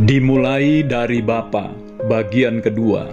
[0.00, 1.76] Dimulai dari Bapa,
[2.08, 3.12] bagian kedua.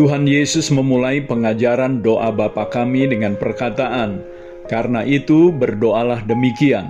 [0.00, 4.24] Tuhan Yesus memulai pengajaran doa Bapa kami dengan perkataan,
[4.72, 6.88] "Karena itu berdoalah demikian."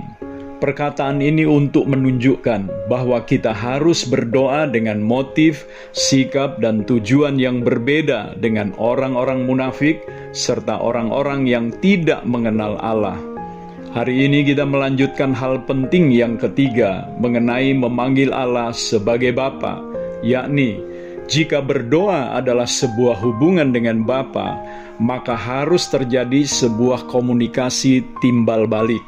[0.62, 8.38] Perkataan ini untuk menunjukkan bahwa kita harus berdoa dengan motif, sikap, dan tujuan yang berbeda
[8.38, 9.98] dengan orang-orang munafik
[10.30, 13.18] serta orang-orang yang tidak mengenal Allah.
[13.88, 19.80] Hari ini kita melanjutkan hal penting yang ketiga mengenai memanggil Allah sebagai Bapa,
[20.20, 20.76] yakni
[21.24, 24.60] jika berdoa adalah sebuah hubungan dengan Bapa,
[25.00, 29.00] maka harus terjadi sebuah komunikasi timbal balik.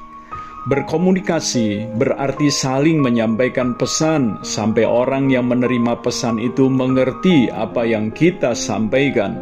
[0.72, 8.56] Berkomunikasi berarti saling menyampaikan pesan sampai orang yang menerima pesan itu mengerti apa yang kita
[8.56, 9.36] sampaikan.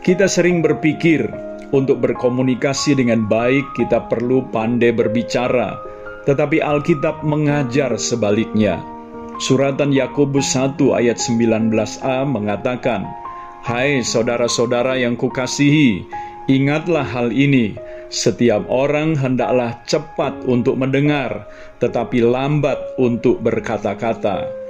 [0.00, 5.80] Kita sering berpikir untuk berkomunikasi dengan baik kita perlu pandai berbicara,
[6.28, 8.78] tetapi Alkitab mengajar sebaliknya.
[9.42, 13.08] Suratan Yakobus 1 ayat 19a mengatakan,
[13.64, 16.04] Hai saudara-saudara yang kukasihi,
[16.46, 17.74] ingatlah hal ini,
[18.12, 21.48] setiap orang hendaklah cepat untuk mendengar,
[21.80, 24.61] tetapi lambat untuk berkata-kata.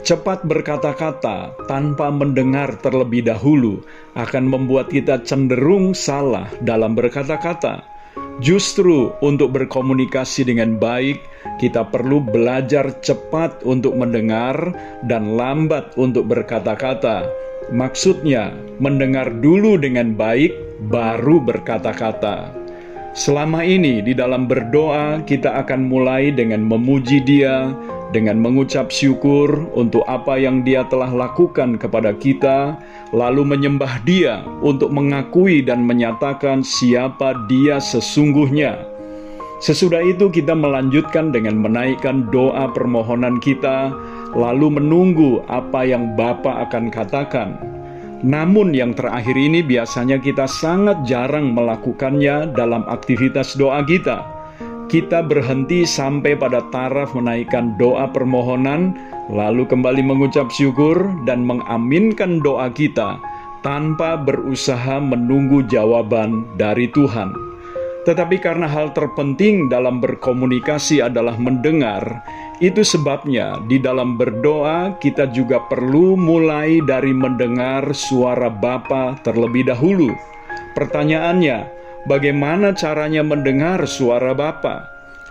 [0.00, 3.84] Cepat berkata-kata tanpa mendengar terlebih dahulu
[4.16, 7.84] akan membuat kita cenderung salah dalam berkata-kata.
[8.40, 11.20] Justru untuk berkomunikasi dengan baik,
[11.60, 14.72] kita perlu belajar cepat untuk mendengar
[15.04, 17.28] dan lambat untuk berkata-kata.
[17.68, 20.56] Maksudnya, mendengar dulu dengan baik,
[20.88, 22.56] baru berkata-kata.
[23.12, 27.68] Selama ini di dalam berdoa kita akan mulai dengan memuji Dia,
[28.10, 32.78] dengan mengucap syukur untuk apa yang Dia telah lakukan kepada kita,
[33.14, 38.86] lalu menyembah Dia untuk mengakui dan menyatakan siapa Dia sesungguhnya.
[39.60, 43.92] Sesudah itu kita melanjutkan dengan menaikkan doa permohonan kita,
[44.32, 47.60] lalu menunggu apa yang Bapa akan katakan.
[48.20, 54.39] Namun yang terakhir ini biasanya kita sangat jarang melakukannya dalam aktivitas doa kita.
[54.90, 58.98] Kita berhenti sampai pada taraf menaikkan doa permohonan,
[59.30, 63.22] lalu kembali mengucap syukur dan mengaminkan doa kita
[63.62, 67.30] tanpa berusaha menunggu jawaban dari Tuhan.
[68.02, 72.26] Tetapi karena hal terpenting dalam berkomunikasi adalah mendengar,
[72.58, 80.10] itu sebabnya di dalam berdoa kita juga perlu mulai dari mendengar suara Bapa terlebih dahulu.
[80.74, 84.88] Pertanyaannya, bagaimana caranya mendengar suara Bapa?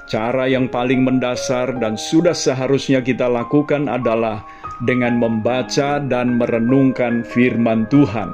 [0.09, 4.41] Cara yang paling mendasar dan sudah seharusnya kita lakukan adalah
[4.81, 8.33] dengan membaca dan merenungkan firman Tuhan.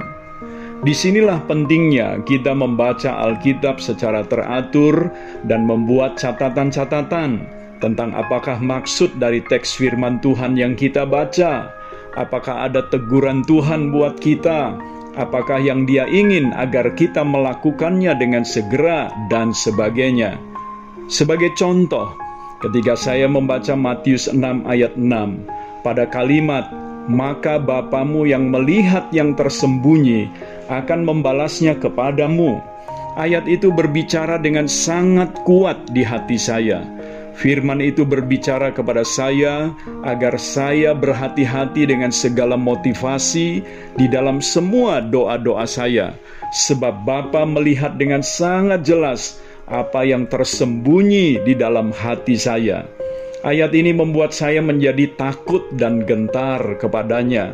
[0.84, 5.08] Di sinilah pentingnya kita membaca Alkitab secara teratur
[5.44, 7.44] dan membuat catatan-catatan
[7.80, 11.72] tentang apakah maksud dari teks firman Tuhan yang kita baca,
[12.16, 14.76] apakah ada teguran Tuhan buat kita,
[15.16, 20.36] apakah yang Dia ingin agar kita melakukannya dengan segera, dan sebagainya.
[21.08, 22.12] Sebagai contoh,
[22.60, 26.68] ketika saya membaca Matius 6 ayat 6, pada kalimat
[27.06, 30.26] maka Bapamu yang melihat yang tersembunyi
[30.66, 32.58] akan membalasnya kepadamu.
[33.16, 36.84] Ayat itu berbicara dengan sangat kuat di hati saya
[37.36, 39.68] Firman itu berbicara kepada saya
[40.08, 43.60] agar saya berhati-hati dengan segala motivasi
[44.00, 46.16] di dalam semua doa-doa saya,
[46.56, 49.36] sebab Bapa melihat dengan sangat jelas
[49.68, 52.88] apa yang tersembunyi di dalam hati saya.
[53.44, 57.52] Ayat ini membuat saya menjadi takut dan gentar kepadanya.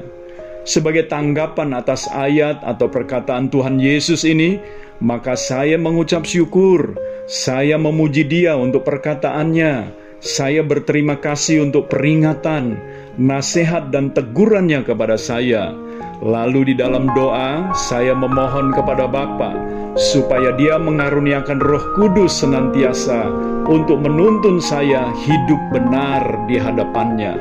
[0.62, 4.62] Sebagai tanggapan atas ayat atau perkataan Tuhan Yesus ini,
[5.02, 6.94] maka saya mengucap syukur
[7.30, 10.02] saya memuji Dia untuk perkataannya.
[10.22, 12.78] Saya berterima kasih untuk peringatan,
[13.18, 15.74] nasihat, dan tegurannya kepada saya.
[16.22, 19.54] Lalu di dalam doa, saya memohon kepada Bapa
[19.98, 23.26] supaya Dia mengaruniakan Roh Kudus senantiasa
[23.66, 27.34] untuk menuntun saya hidup benar di hadapannya.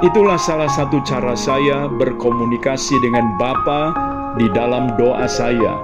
[0.00, 3.90] Itulah salah satu cara saya berkomunikasi dengan Bapa
[4.38, 5.74] di dalam doa saya.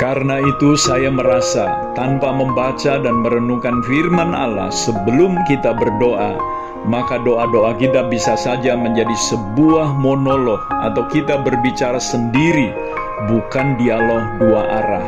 [0.00, 6.40] Karena itu saya merasa tanpa membaca dan merenungkan firman Allah sebelum kita berdoa,
[6.88, 12.72] maka doa-doa kita bisa saja menjadi sebuah monolog atau kita berbicara sendiri,
[13.28, 15.06] bukan dialog dua arah.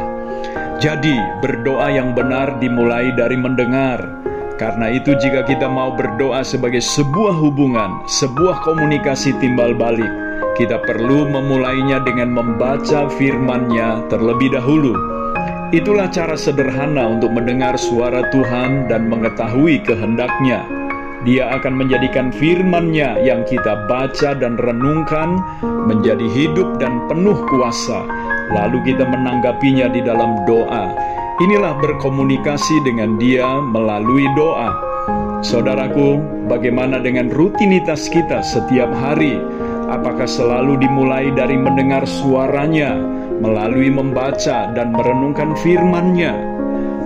[0.76, 4.20] Jadi, berdoa yang benar dimulai dari mendengar.
[4.60, 10.21] Karena itu jika kita mau berdoa sebagai sebuah hubungan, sebuah komunikasi timbal balik,
[10.52, 14.92] kita perlu memulainya dengan membaca firman-Nya terlebih dahulu.
[15.72, 20.68] Itulah cara sederhana untuk mendengar suara Tuhan dan mengetahui kehendaknya.
[21.24, 25.40] Dia akan menjadikan firman-Nya yang kita baca dan renungkan
[25.88, 28.04] menjadi hidup dan penuh kuasa.
[28.52, 30.92] Lalu kita menanggapinya di dalam doa.
[31.40, 34.76] Inilah berkomunikasi dengan Dia melalui doa.
[35.40, 36.20] Saudaraku,
[36.52, 39.40] bagaimana dengan rutinitas kita setiap hari?
[39.90, 42.94] Apakah selalu dimulai dari mendengar suaranya,
[43.42, 46.34] melalui membaca dan merenungkan firman-Nya?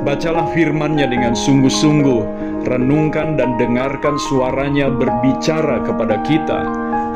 [0.05, 2.23] Bacalah firman-Nya dengan sungguh-sungguh,
[2.67, 6.61] renungkan dan dengarkan suaranya berbicara kepada kita.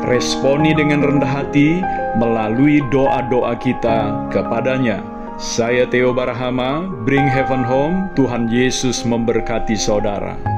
[0.09, 1.79] Responi dengan rendah hati
[2.17, 5.05] melalui doa-doa kita kepadanya.
[5.37, 10.50] Saya Theo Barahama, Bring Heaven Home, Tuhan Yesus memberkati saudara.